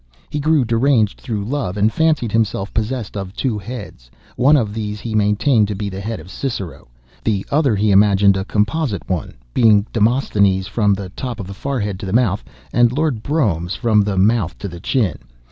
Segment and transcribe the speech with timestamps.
[0.31, 4.09] He grew deranged through love, and fancied himself possessed of two heads.
[4.35, 6.87] One of these he maintained to be the head of Cicero;
[7.23, 11.99] the other he imagined a composite one, being Demosthenes' from the top of the forehead
[11.99, 12.43] to the mouth,
[12.73, 15.19] and Lord Brougham's from the mouth to the chin.